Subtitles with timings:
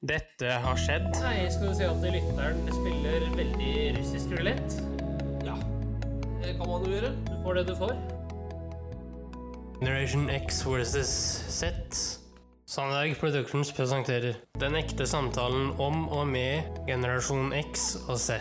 [0.00, 1.10] Dette har skjedd.
[1.20, 4.76] Nei, skal du si at lytteren spiller veldig russisk rulett?
[5.44, 5.58] Ja,
[6.40, 7.10] det kan man jo gjøre.
[7.26, 7.92] Du får det du får.
[9.82, 11.12] Generation X versus
[11.52, 12.00] Z.
[12.64, 18.40] Sandberg Productions presenterer Den ekte samtalen om og med generasjon X og Z.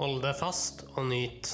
[0.00, 1.52] Hold deg fast og nyt.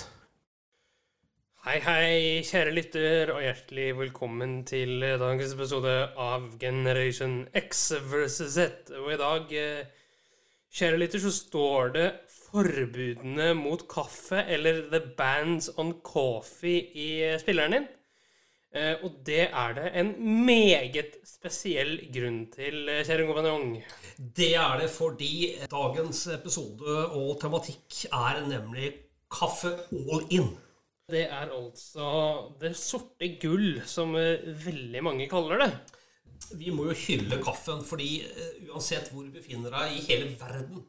[1.69, 8.89] Hei, hei, kjære lytter, og hjertelig velkommen til dagens episode av Generation X versus Z.
[8.97, 9.91] Og i dag, eh,
[10.73, 17.77] kjære lytter, så står det forbudene mot kaffe, eller The Bands on Coffee, i spilleren
[17.77, 17.89] din.
[18.75, 20.15] Eh, Og det er det en
[20.47, 23.85] meget spesiell grunn til, eh, kjære kompanjong.
[24.17, 28.95] Det er det fordi dagens episode og tematikk er nemlig
[29.31, 30.57] kaffe all in.
[31.09, 32.09] Det er altså
[32.61, 35.71] det sorte gull, som eh, veldig mange kaller det.
[36.61, 40.85] Vi må jo hylle kaffen, fordi eh, uansett hvor du befinner deg i hele verden,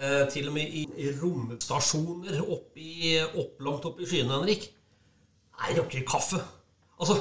[0.00, 2.90] eh, til og med i romstasjoner oppi,
[3.22, 4.66] opp, langt oppe i skyene, Henrik,
[5.62, 6.42] er det ikke kaffe.
[6.98, 7.20] Altså,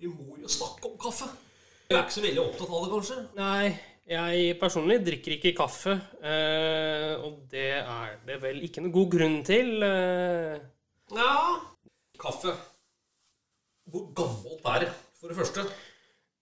[0.00, 1.28] vi må jo snakke om kaffe.
[1.90, 3.22] Du er ikke så veldig opptatt av det, kanskje?
[3.36, 3.72] Nei,
[4.16, 6.00] jeg personlig drikker ikke kaffe,
[7.20, 9.82] og det er det vel ikke noe god grunn til.
[11.10, 11.32] Ja
[12.22, 12.54] Kaffe.
[13.90, 15.64] Hvor gammelt er det, for det første?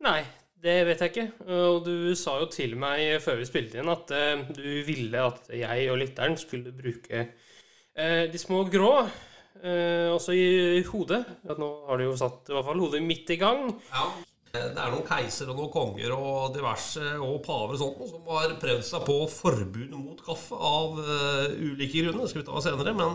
[0.04, 0.20] Nei,
[0.60, 1.26] det vet jeg ikke.
[1.56, 5.48] Og du sa jo til meg før vi spilte inn at eh, du ville at
[5.56, 11.22] jeg og lytteren skulle bruke eh, de små grå eh, også i hodet.
[11.48, 13.70] At nå har du jo satt i hvert fall hodet midt i gang.
[13.88, 14.10] Ja.
[14.50, 18.56] Det er noen keiser og noen konger og diverse og paver og sånt som har
[18.58, 22.24] prøvd seg på forbud mot kaffe av ulike grunner.
[22.24, 23.14] Det skal vi ta senere, men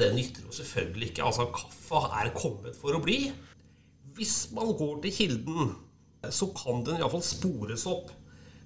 [0.00, 1.24] det nytter jo selvfølgelig ikke.
[1.24, 3.20] Altså, kaffe er kommet for å bli.
[4.16, 5.70] Hvis man går til kilden,
[6.22, 8.10] eh, så kan den iallfall spores opp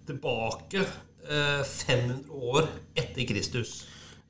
[0.07, 2.67] tilbake eh, 500 år
[2.99, 3.85] etter Kristus.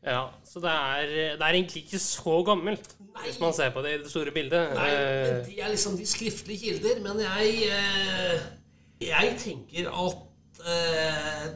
[0.06, 2.92] Ja, Så det er, det er egentlig ikke så gammelt,
[3.24, 4.70] hvis man ser på det i det store bildet.
[4.76, 7.00] Nei, Eh, men De er liksom de skriftlige kilder.
[7.02, 8.44] Men jeg eh,
[9.02, 11.48] Jeg tenker at eh,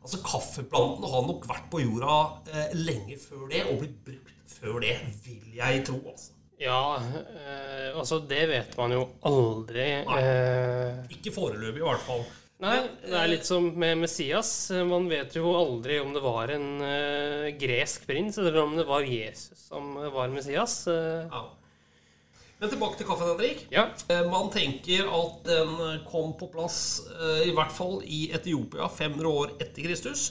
[0.00, 2.14] Altså, kaffeplanten har nok vært på jorda
[2.52, 6.00] eh, lenge før det, og blitt brukt før det, vil jeg tro.
[6.10, 6.32] altså.
[6.60, 9.86] Ja, eh, altså det vet man jo aldri.
[10.04, 12.24] Eh, Ikke foreløpig, i hvert fall.
[12.60, 12.74] nei,
[13.06, 14.50] det er litt som med Messias.
[14.84, 19.00] Man vet jo aldri om det var en eh, gresk prins, eller om det var
[19.08, 20.82] Jesus som var Messias.
[20.92, 21.46] Eh, Ja.
[22.60, 23.62] Men tilbake til kaffen, Henrik.
[23.72, 23.86] ja.
[24.12, 29.24] Eh, Man tenker at den kom på plass eh, i hvert fall i Etiopia 500
[29.32, 30.26] år etter Kristus.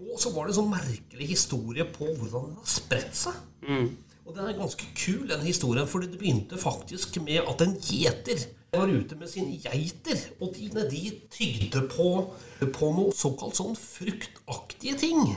[0.00, 3.36] Og så var det en sånn merkelig historie på hvordan den har spredt seg.
[4.24, 8.44] Og den er ganske kul, den historien, for det begynte faktisk med at en gjeter
[8.72, 11.00] var ute med sine geiter, og de, de
[11.34, 12.08] tygde på,
[12.60, 15.32] på noe såkalt sånn fruktaktige ting.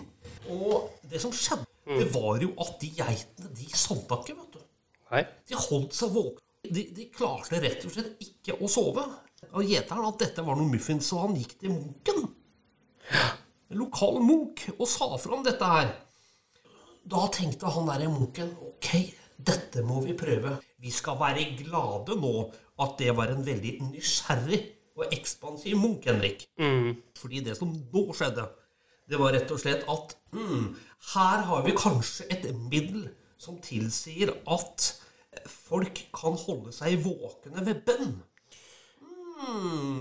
[0.53, 4.61] Og det som skjedde, det var jo at de geitene, de sovna ikke, vet du.
[5.13, 5.23] Nei.
[5.49, 6.39] De holdt seg våkne.
[6.63, 9.03] De, de klarte rett og slett ikke å sove.
[9.51, 12.29] Og gjeteren at dette var noe muffins, så han gikk til munken.
[13.73, 15.87] En lokal munk, og sa fra om dette her.
[17.09, 18.89] Da tenkte han der i munken ok,
[19.41, 20.59] dette må vi prøve.
[20.79, 22.33] Vi skal være glade nå
[22.83, 24.59] at det var en veldig nysgjerrig
[24.93, 26.45] og ekspansiv munk, Henrik.
[27.17, 28.45] Fordi det som nå skjedde,
[29.09, 30.67] det var rett og slett at mm,
[31.15, 33.07] her har vi kanskje et middel
[33.41, 34.91] som tilsier at
[35.49, 38.13] folk kan holde seg våkne ved bønn.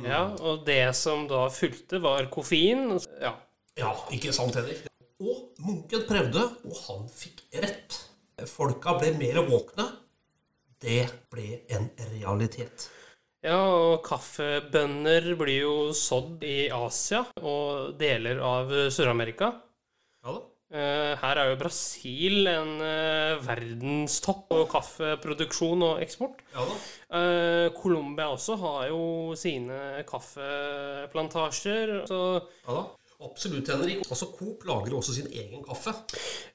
[0.06, 3.00] ja, og det som da fulgte, var koffein.
[3.18, 3.32] Ja.
[3.80, 4.84] Ja, ikke sant, Henrik?
[5.22, 8.00] Og munken prøvde, og han fikk rett.
[8.50, 9.86] Folka ble mer våkne.
[10.82, 12.88] Det ble en realitet.
[13.42, 19.52] Ja, og kaffebønner blir jo sådd i Asia og deler av Sør-Amerika.
[20.22, 20.42] Ja da.
[20.72, 26.40] Eh, Her er jo Brasil en eh, verdenstopp på kaffeproduksjon og eksport.
[26.54, 26.76] Ja da.
[27.18, 29.02] Eh, Colombia også har jo
[29.36, 31.98] sine kaffeplantasjer.
[32.08, 32.20] Så
[32.66, 32.84] Ja da.
[33.22, 34.02] Absolutt, Henrik.
[34.10, 35.92] Altså, Coop lager også sin egen kaffe.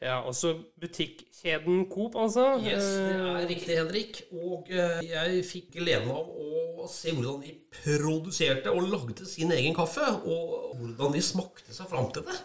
[0.02, 2.58] ja, også butikkjeden Coop, altså.
[2.60, 4.22] Yes, det Eh, er riktig, Henrik.
[4.36, 9.76] Og eh, jeg fikk gleden av å se hvordan de produserte og lagde sin egen
[9.76, 12.38] kaffe, og hvordan de smakte seg fram til det.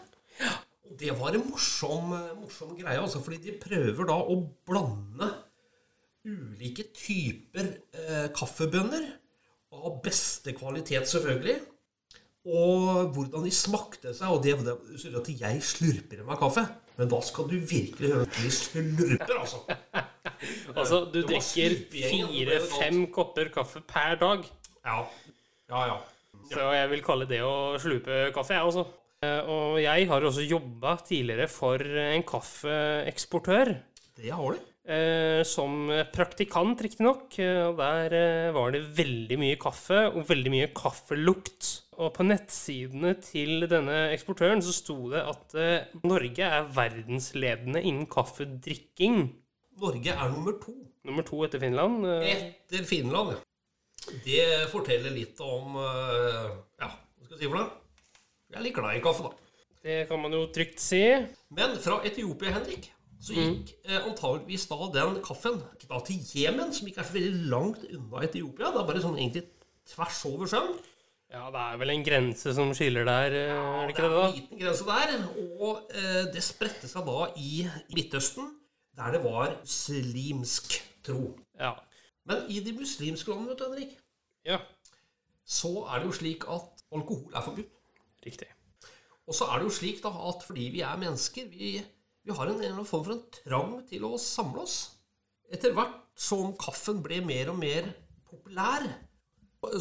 [0.86, 4.38] Og det var en morsom, morsom greie, altså, fordi de prøver da å
[4.68, 5.30] blande
[6.22, 9.08] ulike typer eh, kaffebønner
[9.72, 11.56] av beste kvalitet, selvfølgelig.
[12.42, 14.30] Og hvordan de smakte seg.
[14.32, 16.64] Og det, det at jeg slurper i meg kaffe.
[16.98, 19.62] Men da skal du virkelig høre at de slurper, altså.
[20.78, 24.42] altså, du drikker fire-fem kopper kaffe per dag.
[24.84, 24.98] Ja.
[25.72, 26.00] Ja, ja.
[26.52, 28.84] Så jeg vil kalle det å slupe kaffe, jeg også.
[29.24, 33.72] Eh, Og jeg har også jobba tidligere for en kaffeeksportør.
[34.18, 34.71] Det har du.
[34.82, 37.28] Eh, som praktikant, riktignok.
[37.38, 41.68] Eh, der eh, var det veldig mye kaffe, og veldig mye kaffelukt.
[42.02, 45.54] Og på nettsidene til denne eksportøren så sto det at
[46.02, 49.28] Norge er verdensledende innen kaffedrikking.
[49.82, 52.04] Norge er nummer to Nummer to etter Finland.
[52.22, 53.36] Etter Finland.
[53.36, 53.40] ja.
[54.24, 57.68] Det forteller litt om Ja, hva skal jeg si for noe?
[58.50, 59.52] Jeg er litt glad i kaffe, da.
[59.84, 61.02] det kan man jo trygt si.
[61.54, 62.88] Men fra Etiopia, Henrik,
[63.22, 67.50] så gikk eh, antageligvis da den kaffen da til Jemen, som ikke er så veldig
[67.52, 68.72] langt unna Etiopia.
[68.72, 69.44] Det er bare sånn egentlig
[69.92, 70.72] tvers over sjøen.
[71.32, 74.16] Ja, det er vel en grense som skiller der, Ja, er det ikke det, er
[74.18, 74.24] da?
[74.26, 75.14] en liten grense der.
[75.62, 77.62] Og eh, det spredte seg da i
[77.94, 78.50] Midtøsten,
[78.98, 80.76] der det var muslimsk
[81.06, 81.30] tro.
[81.56, 81.72] Ja.
[82.28, 83.94] Men i de muslimske landene, vet du, Henrik,
[84.46, 84.58] ja.
[85.46, 87.72] så er det jo slik at alkohol er forbudt.
[88.26, 88.50] Riktig.
[89.26, 91.78] Og så er det jo slik da at fordi vi er mennesker, vi,
[92.22, 94.76] vi har en, eller annen form for en trang til å samle oss.
[95.52, 97.88] Etter hvert som kaffen ble mer og mer
[98.28, 98.86] populær,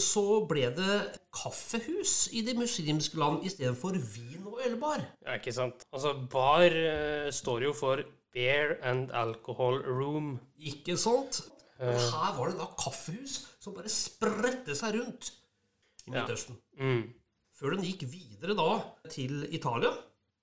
[0.02, 0.96] så ble det
[1.34, 5.06] kaffehus i de muslimske land istedenfor vin- og ølbar.
[5.26, 5.88] Ja, ikke sant.
[5.94, 8.04] Altså, bar uh, står jo for
[8.34, 10.36] Beer and Alcohol Room.
[10.58, 11.42] Ikke sant?
[11.82, 15.32] Og her var det da kaffehus som bare spredte seg rundt
[16.06, 16.60] i Midtøsten.
[16.78, 17.08] Mm.
[17.58, 18.70] Før den gikk videre da
[19.10, 19.92] til Italia,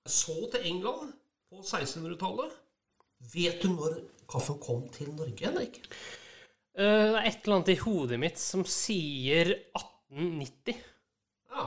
[0.07, 1.13] så til England
[1.49, 2.55] på 1600-tallet.
[3.33, 3.99] Vet du når
[4.29, 5.81] kaffen kom til Norge, Henrik?
[6.77, 10.83] Eh, det er et eller annet i hodet mitt som sier 1890.
[11.49, 11.65] Ja.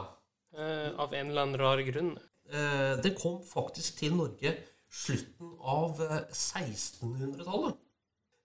[0.57, 2.15] eh, av en eller annen rar grunn.
[2.53, 4.55] Eh, det kom faktisk til Norge
[4.93, 7.79] slutten av eh, 1600-tallet.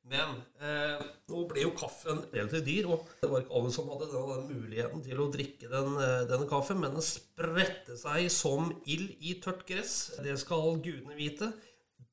[0.08, 4.08] Men eh, nå ble jo kaffen relativt dyr, og det var ikke alle som hadde
[4.14, 9.12] den, muligheten til å drikke den, eh, denne kaffen, men den spredte seg som ild
[9.20, 9.98] i tørt gress.
[10.24, 11.52] Det skal gudene vite.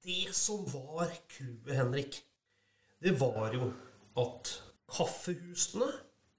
[0.04, 2.18] Det som var clouet, Henrik,
[3.04, 3.70] det var jo
[4.20, 4.50] at
[4.90, 5.88] kaffehusene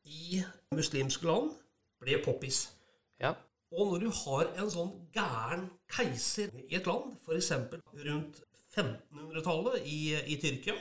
[0.05, 0.41] i
[0.75, 1.53] muslimske land
[2.03, 2.65] ble poppis.
[3.21, 3.31] Ja.
[3.75, 7.51] Og når du har en sånn gæren keiser i et land, f.eks.
[8.05, 8.43] rundt
[8.75, 9.99] 1500-tallet i,
[10.35, 10.75] i Tyrkia,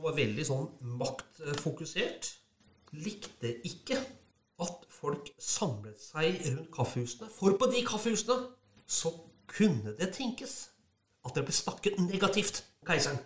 [0.00, 2.30] og var veldig sånn maktfokusert,
[3.04, 3.98] likte ikke
[4.64, 7.28] at folk samlet seg rundt kaffehusene.
[7.34, 8.38] For på de kaffehusene
[8.90, 9.12] så
[9.50, 10.54] kunne det tenkes
[11.28, 13.20] at det ble snakket negativt om keiseren.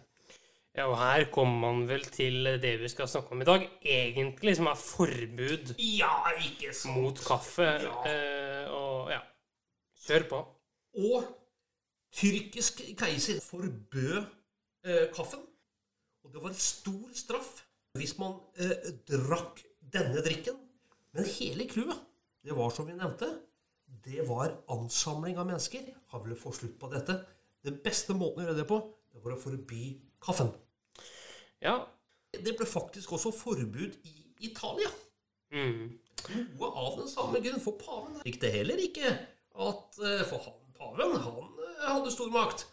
[0.74, 3.68] ja, og her kommer man vel til det vi skal snakke om i dag.
[3.82, 6.10] Egentlig som er forbud Ja,
[6.96, 7.70] mot kaffe.
[7.86, 7.94] Ja.
[8.10, 9.20] Eh, og ja,
[10.06, 10.42] kjør på.
[10.98, 11.30] Og
[12.14, 14.24] tyrkisk keiser forbød
[14.84, 15.46] eh, kaffen.
[16.24, 17.60] Og det var stor straff
[17.94, 19.60] hvis man eh, drakk
[19.94, 20.56] denne drikken.
[21.14, 22.00] Men hele clouet,
[22.42, 23.28] det var som vi nevnte,
[24.04, 25.86] det var ansamling av mennesker.
[26.12, 27.20] Han ville få slutt på dette.
[27.64, 28.80] Den beste måten å gjøre det på,
[29.14, 29.84] det var å forby
[30.24, 30.50] kaffen.
[31.62, 31.84] Ja.
[32.34, 34.14] Det ble faktisk også forbud i
[34.48, 34.90] Italia.
[35.54, 35.94] Mm.
[36.34, 39.06] Noe av den samme grunn, for paven likte heller ikke
[39.54, 42.66] at eh, For han, paven han eh, hadde stor makt.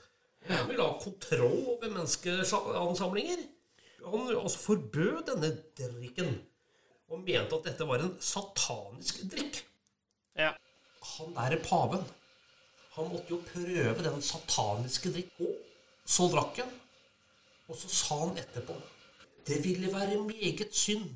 [0.50, 3.44] Han ville ha kontroll over menneskeansamlinger.
[4.06, 6.34] Han altså forbød denne drikken
[7.12, 9.64] og mente at dette var en satanisk drikk.
[10.40, 10.54] ja.
[11.02, 12.04] Han der paven,
[12.96, 15.32] han måtte jo prøve den sataniske drikk.
[15.40, 15.56] Og
[16.06, 16.72] så drakk han,
[17.68, 18.76] og så sa han etterpå
[19.48, 21.10] Det ville være meget synd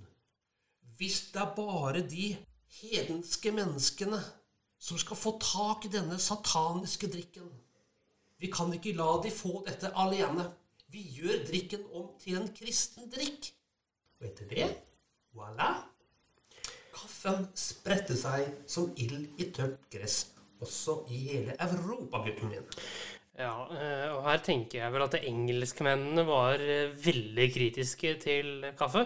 [0.98, 2.38] hvis det er bare de
[2.80, 4.20] hedenske menneskene
[4.80, 7.50] som skal få tak i denne sataniske drikken.
[8.42, 10.50] Vi kan ikke la de få dette alene.
[10.92, 13.52] Vi gjør drikken om til en kristen drikk.
[14.20, 14.70] Og etter det
[15.36, 15.74] voilà
[16.96, 20.30] Kaffen spredte seg som ild i tørt gress,
[20.64, 22.70] også i hele Europa, gutten min.
[23.36, 29.04] Ja, eh, og her tenker jeg vel at engelskmennene var eh, veldig kritiske til kaffe.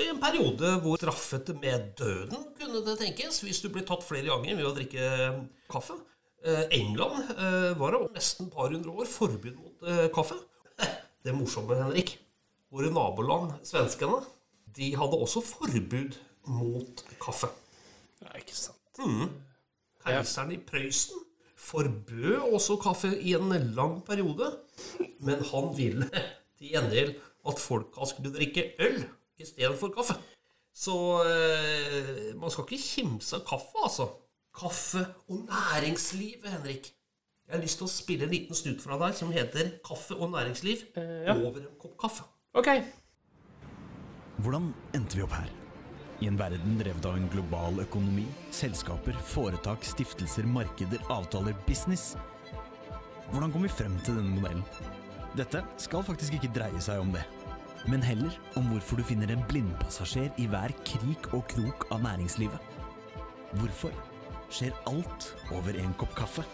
[0.00, 4.32] I en periode hvor straffet med døden, kunne det tenkes, hvis du ble tatt flere
[4.32, 5.10] ganger ved å drikke
[5.72, 5.98] kaffe.
[6.44, 10.36] Eh, England eh, var jo nesten et par hundre år forbud mot eh, kaffe.
[11.24, 12.12] Det morsomme, Henrik,
[12.70, 14.20] våre naboland, svenskene,
[14.76, 16.18] de hadde også forbud
[16.52, 17.48] mot kaffe.
[18.22, 19.00] Ja, ikke sant.
[20.04, 21.24] Keiseren i Prøysen
[21.58, 24.52] forbød også kaffe i en lang periode,
[25.18, 26.06] men han ville
[26.60, 27.16] til gjengjeld
[27.46, 29.00] at folka skulle drikke øl
[29.42, 30.14] istedenfor kaffe.
[30.76, 30.94] Så
[32.36, 34.10] man skal ikke kimse av kaffe, altså.
[34.56, 36.92] Kaffe og næringslivet, Henrik.
[37.46, 40.32] Jeg har lyst til å spille en liten snutt fra deg som heter 'Kaffe og
[40.32, 41.34] næringsliv' ja.
[41.36, 42.24] over en kopp kaffe.
[42.54, 42.68] Ok.
[44.40, 45.52] Hvordan endte vi opp her?
[46.20, 52.16] I en verden drevet av en global økonomi, selskaper, foretak, stiftelser, markeder, avtaler, business.
[53.30, 54.64] Hvordan kom vi frem til denne modellen?
[55.36, 57.26] Dette skal faktisk ikke dreie seg om det,
[57.86, 62.60] men heller om hvorfor du finner en blindpassasjer i hver krik og krok av næringslivet.
[63.60, 63.92] Hvorfor
[64.50, 66.44] skjer alt over en kopp kaffe?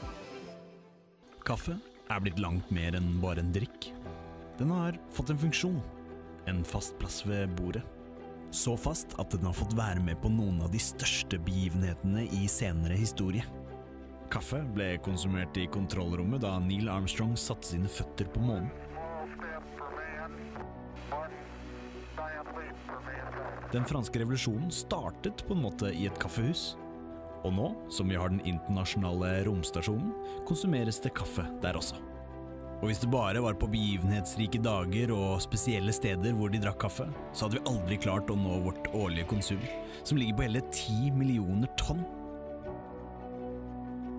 [1.47, 1.77] Kaffe
[2.11, 3.91] er blitt langt mer enn bare en drikk.
[4.59, 5.81] Den har fått en funksjon,
[6.47, 7.83] en fast plass ved bordet.
[8.53, 12.45] Så fast at den har fått være med på noen av de største begivenhetene i
[12.53, 13.47] senere historie.
[14.33, 18.71] Kaffe ble konsumert i kontrollrommet da Neil Armstrong satte sine føtter på månen.
[23.73, 26.75] Den franske revolusjonen startet på en måte i et kaffehus.
[27.43, 30.13] Og nå, som vi har den internasjonale romstasjonen,
[30.49, 31.99] konsumeres det kaffe der også.
[32.83, 37.07] Og hvis det bare var på begivenhetsrike dager og spesielle steder hvor de drakk kaffe,
[37.31, 39.63] så hadde vi aldri klart å nå vårt årlige konsum,
[40.03, 42.03] som ligger på hele ti millioner tonn.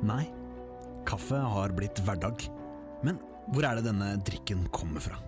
[0.07, 0.23] Nei,
[1.07, 2.47] kaffe har blitt hverdag.
[3.03, 3.19] Men
[3.51, 5.19] hvor er det denne drikken kommer fra?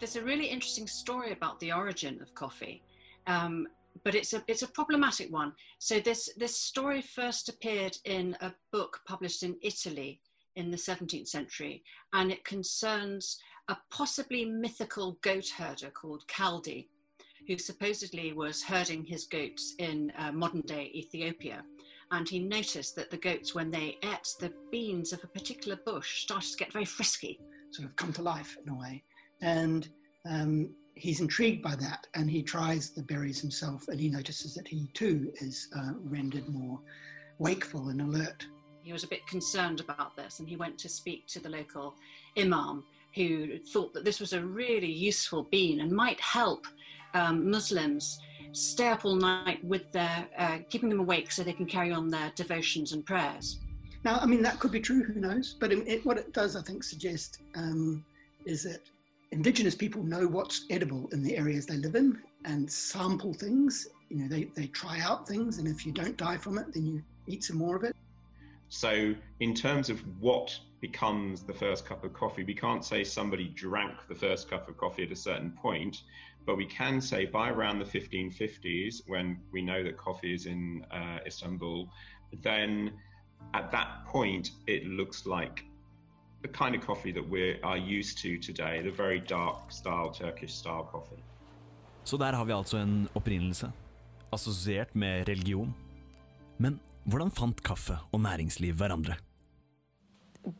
[0.00, 2.82] There's a really interesting story about the origin of coffee,
[3.26, 3.66] um,
[4.04, 5.52] but it's a it's a problematic one.
[5.78, 10.20] So this this story first appeared in a book published in Italy
[10.56, 13.38] in the 17th century, and it concerns
[13.68, 16.88] a possibly mythical goat herder called Caldi,
[17.46, 21.62] who supposedly was herding his goats in uh, modern day Ethiopia.
[22.12, 26.22] And he noticed that the goats, when they ate the beans of a particular bush,
[26.22, 27.40] started to get very frisky.
[27.72, 29.02] Sort of come to life in a way.
[29.42, 29.88] And
[30.24, 34.66] um, he's intrigued by that and he tries the berries himself and he notices that
[34.66, 36.80] he too is uh, rendered more
[37.38, 38.46] wakeful and alert
[38.82, 41.94] he was a bit concerned about this and he went to speak to the local
[42.38, 42.82] imam
[43.14, 46.66] who thought that this was a really useful bean and might help
[47.14, 48.18] um, Muslims
[48.52, 52.08] stay up all night with their, uh, keeping them awake so they can carry on
[52.10, 53.58] their devotions and prayers.
[54.04, 55.56] Now, I mean, that could be true, who knows?
[55.58, 58.04] But it, what it does, I think, suggest um,
[58.44, 58.80] is that
[59.32, 63.88] Indigenous people know what's edible in the areas they live in and sample things.
[64.08, 66.86] You know, they, they try out things, and if you don't die from it, then
[66.86, 67.94] you eat some more of it.
[68.68, 73.48] So, in terms of what becomes the first cup of coffee, we can't say somebody
[73.48, 76.02] drank the first cup of coffee at a certain point,
[76.44, 80.84] but we can say by around the 1550s, when we know that coffee is in
[80.92, 81.88] uh, Istanbul,
[82.42, 82.92] then
[83.54, 85.64] at that point it looks like
[86.42, 90.52] the kind of coffee that we are used to today, the very dark style, Turkish
[90.52, 91.22] style coffee.
[92.04, 93.72] Så der har vi altså en opprinnelse,
[94.32, 95.74] assosiert med religion.
[96.58, 99.14] Men Hvordan fant kaffe og næringsliv hverandre?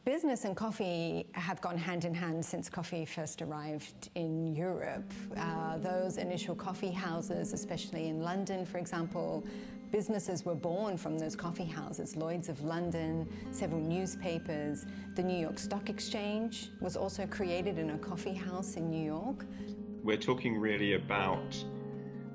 [0.04, 5.12] Business and coffee have gone hand in hand since coffee first arrived in Europe.
[5.36, 9.42] Uh, those initial coffee houses, especially in London, for example,
[9.90, 12.16] businesses were born from those coffee houses.
[12.16, 14.86] Lloyd's of London, several newspapers.
[15.14, 19.44] The New York Stock Exchange was also created in a coffee house in New York.
[20.02, 21.56] We're talking really about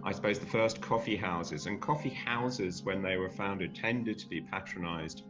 [0.03, 1.67] I suppose, the first coffee houses.
[1.67, 5.23] And coffee houses, when they were founded, tended to be patronized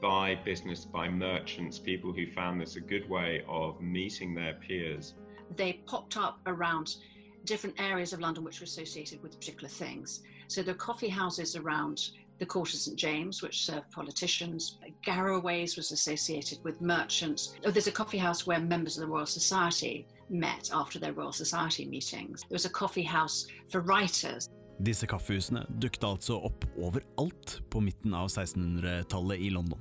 [0.00, 5.14] by business, by merchants, people who found this a good way of meeting their peers.
[5.56, 6.96] They popped up around
[7.44, 10.22] different areas of London which were associated with particular things.
[10.48, 14.78] So the coffee houses around the Court of St James, which served politicians.
[15.04, 17.54] Garraway's was associated with merchants.
[17.64, 21.32] Oh, there's a coffee house where members of the Royal Society met after their Royal
[21.32, 22.40] Society meetings.
[22.42, 24.48] There was a coffee house for writers.
[24.82, 29.78] Disse kaffehusene dukket altså opp overalt på midten av 1600-tallet i London.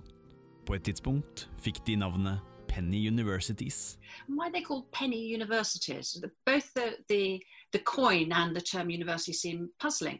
[0.65, 3.97] På et tidspunkt fikk de navnet Penny Universities.
[4.27, 6.21] Why are they called penny universities?
[6.45, 7.41] Both the, the,
[7.71, 10.19] the coin and the term university seem puzzling.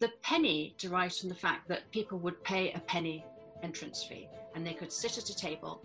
[0.00, 3.24] The penny derives from the fact that people would pay a penny
[3.62, 5.80] entrance fee and they could sit at a table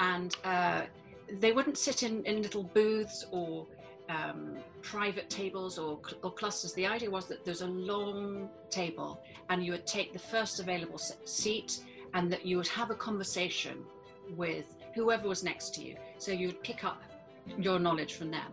[0.00, 0.82] and uh,
[1.40, 3.66] they wouldn't sit in, in little booths or
[4.08, 6.72] um, private tables or, or clusters.
[6.72, 10.98] The idea was that there's a long table and you would take the first available
[10.98, 11.80] seat
[12.14, 13.84] and that you would have a conversation
[14.36, 15.96] with whoever was next to you.
[16.18, 17.02] So you would pick up
[17.58, 18.52] your knowledge from them.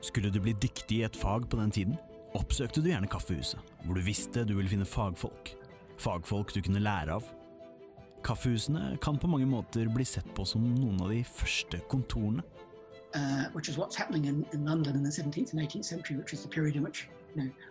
[0.00, 1.96] Skulle du bli dyktig i et fag på den tiden,
[2.38, 5.54] oppsøkte du gjerne kaffehuset, hvor du visste du ville finne fagfolk.
[6.00, 7.28] Fagfolk du kunne lære av,
[8.22, 12.44] Kaffehusene kan på mange måter bli sett på som noen av de første kontorene.
[13.14, 16.42] Uh, which is what's happening in, London in the 17th and 18th century, which is
[16.42, 16.86] the period in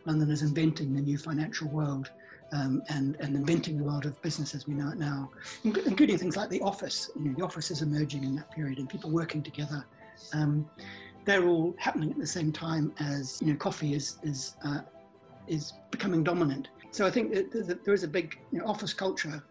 [0.06, 2.12] London is inventing the new financial world
[2.51, 5.32] um, and, and inventing the world of business as we know it now,
[5.63, 7.10] including things like the office.
[7.15, 9.86] You know, the office is emerging in that period and people working together.
[10.34, 10.70] Um,
[11.25, 14.82] they're all happening at the same time as you know, coffee is, is uh,
[15.48, 16.70] is becoming dominant.
[16.92, 19.44] So I think that, that there is a big you know, office culture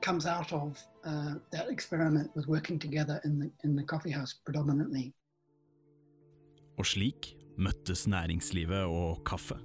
[0.00, 4.34] comes out of uh, that experiment with working together in the, in the coffee house
[4.44, 5.12] predominantly.
[6.78, 9.56] Og slik møttes næringslivet og kaffe.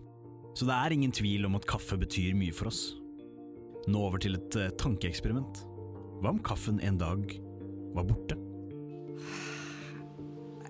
[0.55, 2.93] Så det er ingen tvil om at kaffe betyr mye for oss.
[3.87, 5.63] Nå over til et eh, tankeeksperiment.
[6.21, 7.23] Hva om kaffen en dag
[7.95, 8.37] var borte?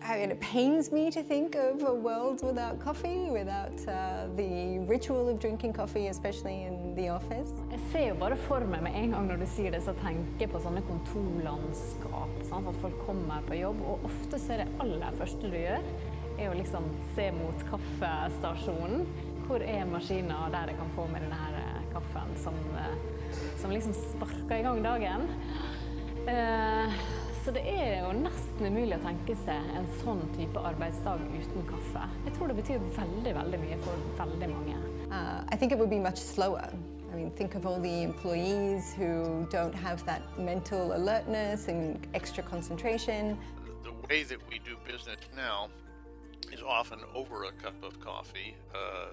[0.09, 5.39] It pains me to think of a world without coffee, without uh, the ritual of
[5.39, 7.51] drinking coffee, especially in the office.
[7.69, 10.47] Jeg ser jo bare for meg med en gang når du sier det, så tenker
[10.47, 12.33] jeg på sånne kontorlandskap.
[12.49, 12.71] Sant?
[12.71, 15.85] At folk kommer på jobb, og ofte så er det aller første du gjør,
[16.39, 19.05] er å liksom se mot kaffestasjonen.
[19.45, 23.93] Hvor er maskina der jeg kan få med denne eh, kaffen som, eh, som liksom
[23.93, 25.29] sparker i gang dagen?
[26.29, 27.01] Eh,
[27.45, 32.05] så det er jo nesten umulig å tenke seg en sånn type arbeidsdag uten kaffe.
[32.25, 34.79] Jeg tror det betyr veldig, veldig mye for veldig mange.
[35.09, 36.67] Uh, I think it would be much slower.
[37.11, 42.43] I mean, think of all the employees who don't have that mental alertness and extra
[42.43, 43.37] concentration.
[43.83, 45.69] The way that we do business now
[46.51, 49.07] is often over a cup of coffee, uh,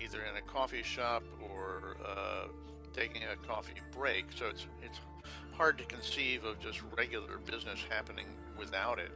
[0.00, 2.48] either in a coffee shop or uh,
[2.92, 4.26] taking a coffee break.
[4.34, 5.00] So it's it's
[5.60, 8.24] hard to conceive of just regular business happening
[8.58, 9.10] without it.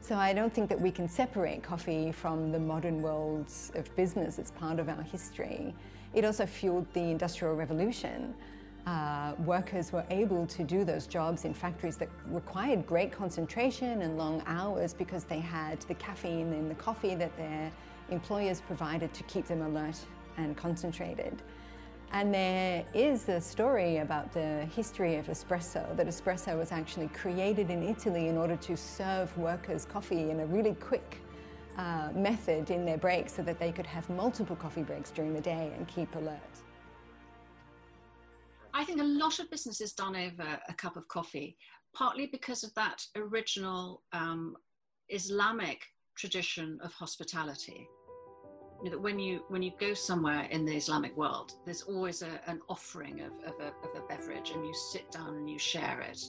[0.00, 4.38] So I don't think that we can separate coffee from the modern worlds of business.
[4.38, 5.74] It's part of our history.
[6.14, 8.32] It also fueled the Industrial Revolution.
[8.86, 14.16] Uh, workers were able to do those jobs in factories that required great concentration and
[14.16, 17.72] long hours because they had the caffeine in the coffee that their
[18.10, 19.98] employers provided to keep them alert
[20.36, 21.42] and concentrated.
[22.10, 27.70] And there is a story about the history of espresso, that espresso was actually created
[27.70, 31.20] in Italy in order to serve workers coffee in a really quick
[31.76, 35.40] uh, method in their breaks so that they could have multiple coffee breaks during the
[35.40, 36.40] day and keep alert.
[38.72, 41.58] I think a lot of business is done over a cup of coffee,
[41.94, 44.56] partly because of that original um,
[45.10, 45.82] Islamic
[46.16, 47.86] tradition of hospitality.
[48.84, 52.60] That when you when you go somewhere in the Islamic world, there's always a, an
[52.68, 56.20] offering of, of, a, of a beverage, and you sit down and you share it.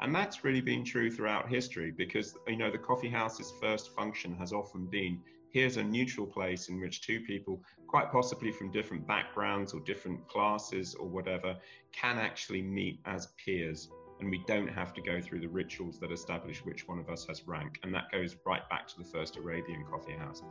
[0.00, 4.34] And that's really been true throughout history because, you know, the coffee house's first function
[4.36, 5.20] has often been
[5.50, 10.28] here's a neutral place in which two people, quite possibly from different backgrounds or different
[10.28, 11.56] classes or whatever,
[11.92, 13.88] can actually meet as peers.
[14.20, 17.26] And we don't have to go through the rituals that establish which one of us
[17.26, 17.78] has rank.
[17.82, 20.44] And that goes right back to the first Arabian coffee houses.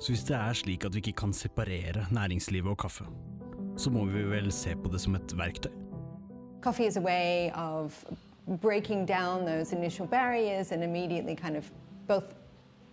[0.00, 3.04] Så hvis det er slik at vi ikke kan separere næringslivet og kaffe,
[3.76, 5.70] så må vi vel se på det som et verktøy?
[6.62, 8.04] Coffee is a way of
[8.62, 11.70] breaking down those initial barriers and immediately kind of
[12.08, 12.24] both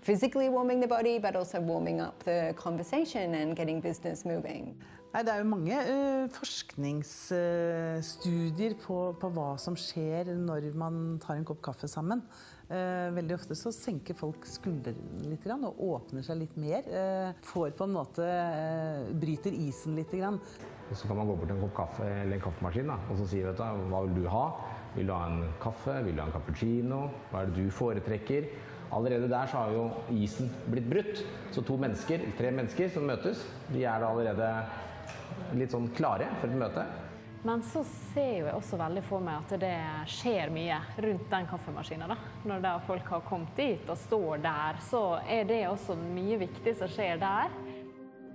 [0.02, 4.26] physically warming the body, but also warming up the conversation and getting business.
[5.16, 11.40] Nei, det er jo mange uh, forskningsstudier på, på, hva som skjer når man tar
[11.40, 12.20] en kopp kaffe sammen.
[12.68, 16.84] Uh, veldig ofte så senker folk skuldrene litt grann, og åpner seg litt mer.
[17.48, 18.28] får på en måte
[19.16, 20.12] Bryter isen litt.
[20.12, 20.36] Grann.
[20.90, 23.16] Og så kan man gå bort til en kopp kaffe eller en kaffemaskin da, og
[23.22, 24.46] så si vet du, hva vil du ha?
[24.98, 25.96] Vil du ha en kaffe?
[26.04, 27.00] Vil du ha en cappuccino?
[27.32, 28.52] Hva er det du foretrekker?
[28.96, 31.24] Allerede der så har jo isen blitt brutt.
[31.56, 34.52] Så to mennesker, tre mennesker som møtes, de er da allerede
[35.54, 36.86] litt sånn klare for et møte.
[37.46, 39.76] Men så ser jo jeg også veldig for meg at det
[40.10, 42.10] skjer mye rundt den kaffemaskinen.
[42.10, 42.16] da.
[42.50, 46.74] Når da folk har kommet dit og står der, så er det også mye viktig
[46.80, 47.54] som skjer der.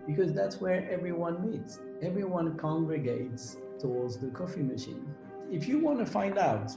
[0.07, 1.81] Because that's where everyone meets.
[2.03, 5.05] Everyone congregates towards the coffee machine.
[5.51, 6.71] If you want to find out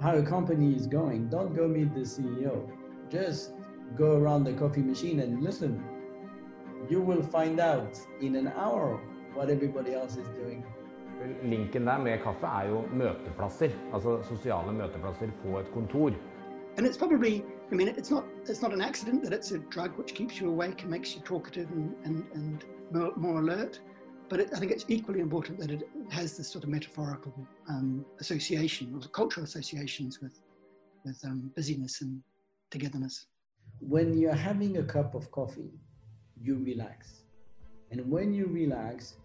[0.00, 2.68] how a company is going, don't go meet the CEO.
[3.10, 3.52] Just
[3.96, 5.82] go around the coffee machine and listen.
[6.88, 9.00] You will find out in an hour
[9.34, 10.64] what everybody else is doing.
[11.44, 16.12] Linken der med kaffe er jo møteplasser, altså sosiale møteplasser på et kontor.
[16.76, 19.90] And it's probably, I mean, it's not, it's not an accident that it's a drug
[19.98, 23.80] which keeps you awake and makes you talkative and, and, and more, more alert.
[24.30, 27.34] But it, I think it's equally important that it has this sort of metaphorical
[27.68, 30.40] um, association, or cultural associations with,
[31.04, 32.22] with um, busyness and
[32.70, 33.26] togetherness.
[33.80, 35.72] When you're having a cup of coffee,
[36.40, 37.24] you relax.
[37.90, 39.16] And when you relax,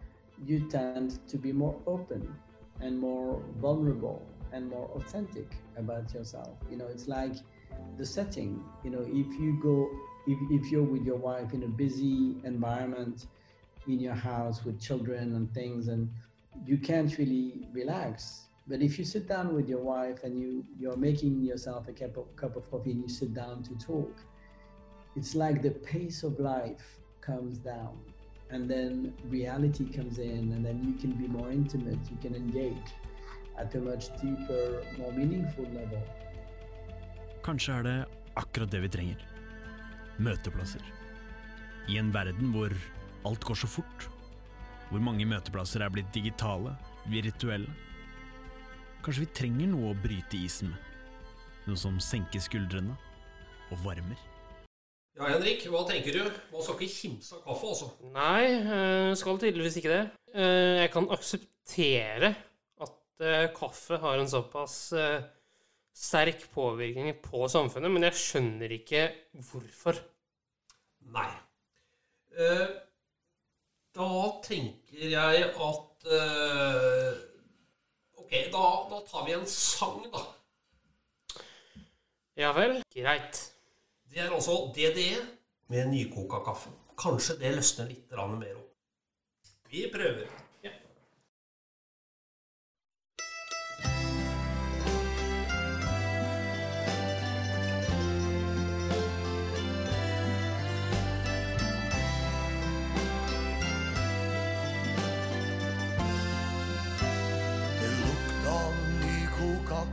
[0.44, 2.34] you tend to be more open
[2.82, 6.58] and more vulnerable and more authentic about yourself.
[6.70, 7.36] You know, it's like
[7.98, 8.64] the setting.
[8.84, 9.90] You know, if you go,
[10.28, 13.28] if, if you're with your wife in a busy environment
[13.88, 16.10] in your house with children and things, and
[16.66, 18.48] you can't really relax.
[18.68, 22.18] But if you sit down with your wife and you, you're making yourself a cup
[22.18, 24.18] of, cup of coffee and you sit down to talk,
[25.16, 27.96] it's like the pace of life comes down
[28.52, 32.94] and then reality comes in and then you can be more intimate you can engage
[33.58, 36.02] at a much deeper more meaningful level
[37.46, 37.98] Kanskje er det
[38.42, 39.20] akkurat det vi trenger.
[40.18, 40.82] Møteplasser.
[41.86, 42.74] I en verden hvor
[43.26, 44.08] alt går så fort.
[44.90, 46.74] Hvor mange møteplasser er blitt digitale,
[47.06, 47.70] virtuelle.
[49.06, 50.82] Kanskje vi trenger noe å bryte isen med.
[51.70, 52.98] Noe som senker skuldrene
[53.70, 54.18] og varmer.
[55.16, 56.26] Ja, Henrik, hva tenker du?
[56.52, 57.88] Man skal ikke kimse av kaffe, altså.
[58.12, 60.02] Nei, eh, skal tydeligvis ikke det.
[60.36, 62.34] Eh, Jeg kan akseptere
[62.84, 64.76] at eh, kaffe har en såpass
[65.96, 69.06] sterk påvirkning på samfunnet, men jeg skjønner ikke
[69.48, 70.02] hvorfor.
[71.16, 71.30] Nei.
[73.96, 74.10] Da
[74.44, 76.08] tenker jeg at
[78.20, 80.26] Ok, da, da tar vi en sang, da.
[82.36, 82.82] Ja vel?
[82.92, 83.55] Greit.
[84.16, 85.16] Det er altså DDE
[85.68, 86.70] med nykoka kaffe.
[86.96, 88.72] Kanskje det løsner litt mer opp.
[89.70, 90.32] Vi prøver.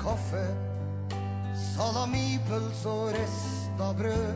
[0.03, 0.41] Kaffe,
[1.55, 3.13] salamipølse og
[3.83, 4.35] resta brød.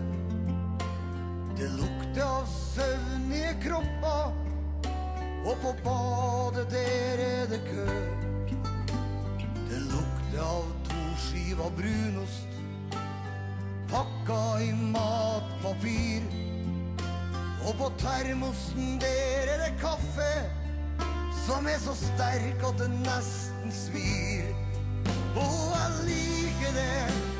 [1.56, 4.32] Det lukter av søvnige kropper,
[5.46, 7.86] og på badet der er det kø.
[9.68, 12.48] Det lukter av to skiver brunost,
[13.88, 16.22] pakka i matpapir.
[17.66, 20.32] Og på termosen der er det kaffe
[21.46, 24.52] som er så sterk at det nesten svir.
[25.36, 27.35] Og jeg liker det,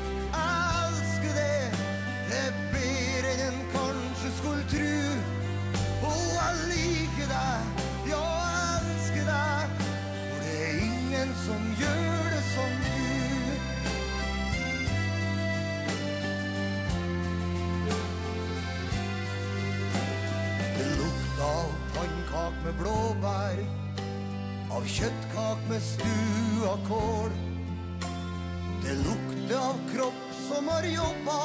[24.87, 27.31] kjøttkak med stua kål.
[28.83, 31.39] Det lukter av kropp som har jobba,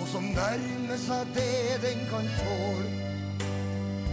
[0.00, 2.86] og som nærmer seg det den kan tåle.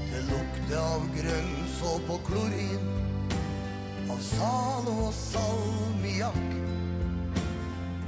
[0.10, 2.92] Det lukter av grønnsåp og klorin,
[4.12, 6.52] av Zalo og salmiakk.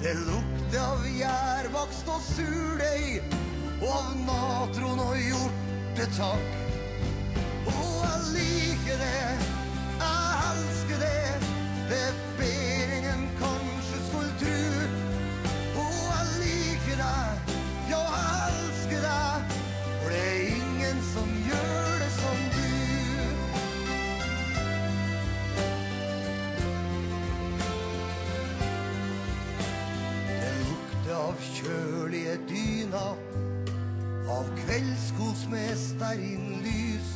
[0.04, 3.24] Det lukter av gjærbakst og surdeig,
[3.80, 6.65] og av natron og hjortetakk.
[31.66, 33.04] Kjølige dyna
[34.30, 37.08] av kveldskos med stearinlys.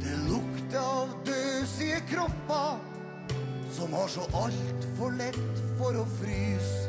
[0.00, 2.80] Det lukter av døsige kropper
[3.76, 6.88] som har så altfor lett for å fryse.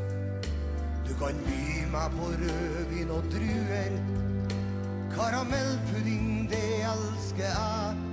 [1.07, 3.97] Du kan by meg på rødvin og druer.
[5.11, 6.63] Karamellpudding, det
[6.93, 8.07] elsker jeg.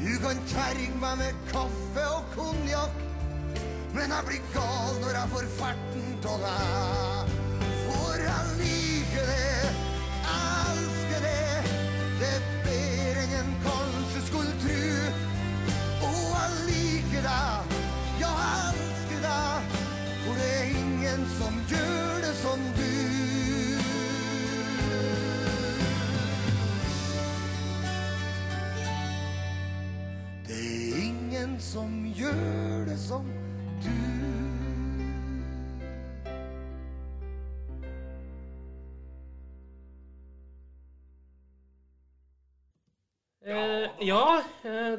[0.00, 3.04] Du kan terge meg med kaffe og konjakk.
[3.92, 7.17] Men jeg blir gal når jeg får ferten av deg.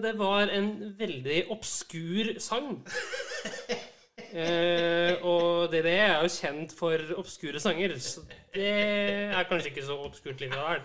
[0.09, 2.81] Det var en veldig obskur sang.
[4.29, 8.21] Eh, og DDE er jo kjent for obskure sanger, så
[8.53, 10.83] det er kanskje ikke så obskurt likevel.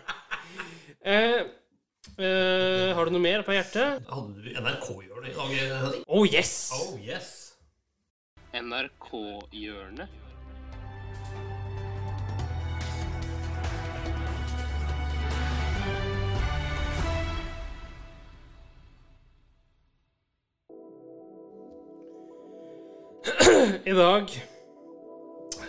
[1.05, 1.43] Eh,
[2.17, 4.01] eh, har du noe mer på hjertet?
[4.09, 6.55] Hadde du NRK-hjørnet i dag, Oh yes!
[6.79, 7.33] Oh yes.
[8.57, 10.24] NRK-hjørnet.
[23.65, 24.29] I dag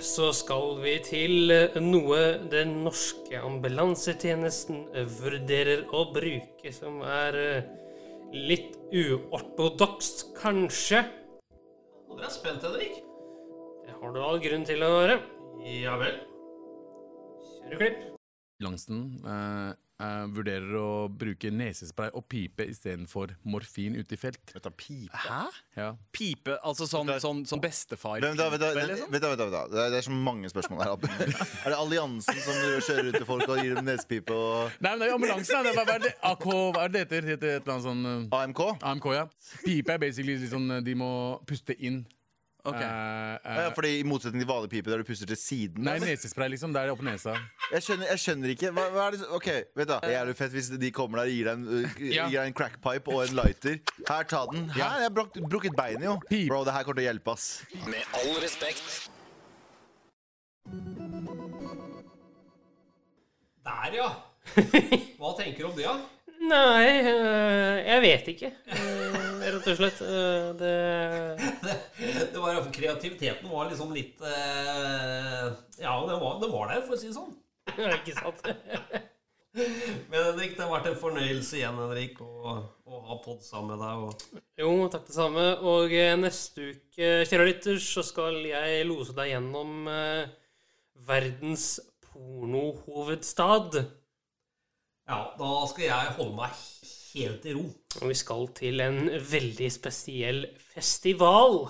[0.04, 2.18] så skal vi til eh, noe
[2.52, 7.70] den norske ambulansetjenesten eh, vurderer å bruke, som er eh,
[8.36, 11.06] litt uortodokst, kanskje.
[12.10, 13.00] Nå er jeg spent, Henrik.
[13.86, 15.18] Det har du all grunn til å være.
[15.78, 16.20] Ja vel.
[17.62, 18.06] Kjør klipp.
[18.66, 19.08] Langsten
[20.02, 24.54] eh, vurderer å bruke nesespray og pipe istedenfor morfin ute i felt.
[24.56, 25.22] Vet du, pipe?
[25.26, 25.44] Hæ?
[25.78, 25.90] Ja.
[26.16, 29.12] Pipe, altså sånn, sånn, sånn bestefar Vent da, vent da, pipe, vent liksom?
[29.14, 29.64] vent da, vent da.
[29.72, 33.28] Det er, det er så mange spørsmål her er det alliansen som kjører ut til
[33.28, 35.70] folk og gir dem nesepipe og Nei, men det er ambulansen.
[35.76, 37.26] Hva hva er det AK, hva er det heter?
[37.26, 38.62] Det heter et eller annet sånn eh, AMK?
[38.92, 39.26] AMK, ja.
[39.64, 41.10] Pipe er basically liksom eh, de må
[41.48, 42.04] puste inn.
[42.66, 42.80] Ok.
[42.82, 45.84] Eh, eh, fordi I motsetning til vanlig pipe der du puster til siden?
[45.86, 46.74] Nei, nesespray, liksom.
[46.74, 47.36] Der oppe nesa.
[47.72, 48.72] Jeg skjønner, jeg skjønner ikke.
[48.74, 51.22] Hva, hva er det, så- ok, vet du, Det er jævlig fett hvis de kommer
[51.22, 52.26] der og gir deg en, uh, Ja.
[52.30, 53.78] gir deg en crackpipe og en lighter.
[54.10, 54.70] Her, ta den.
[54.70, 56.18] Her, jeg har bruk- brukket beinet, jo.
[56.50, 57.66] Bro, det her kommer til å hjelpe, ass.
[57.86, 59.10] Med all respekt.
[63.66, 64.10] Der, ja.
[65.20, 65.96] Hva tenker du om det, da?
[66.46, 70.02] Nei, eh, jeg vet ikke, eh, rett og slett.
[70.04, 70.74] Eh, Det
[72.36, 77.10] Det var, kreativiteten var liksom litt Ja, det var, det var der, for å si
[77.10, 77.34] det sånn.
[77.98, 78.44] Ikke sant?
[80.12, 83.86] Men Henrik, det har vært en fornøyelse igjen, Henrik, å, å ha pod sammen med
[83.86, 84.42] deg.
[84.60, 85.46] Jo, takk det samme.
[85.64, 89.88] Og neste uke, kjære lytter, så skal jeg lose deg gjennom
[91.08, 91.70] verdens
[92.10, 93.80] pornohovedstad.
[95.06, 96.54] Ja, da skal jeg holde meg
[97.16, 97.66] helt i ro.
[98.02, 101.68] Og vi skal til en veldig spesiell festival.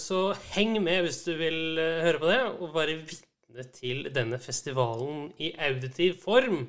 [0.00, 4.38] Så heng med hvis du vil eh, høre på det, og være vitne til denne
[4.40, 6.62] festivalen i auditiv form.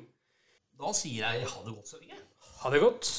[0.76, 2.18] Da sier jeg ha det godt så lenge.
[2.62, 3.12] Ha det godt.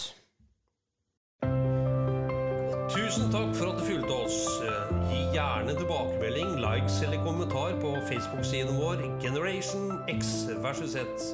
[2.93, 4.37] Tusen takk for at du fulgte oss.
[4.61, 11.33] Eh, Gi gjerne tilbakemelding, likes eller kommentar på Facebook-siden vår Generation X versus Z.